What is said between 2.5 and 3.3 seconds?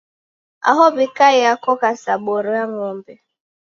ya ng'ombe.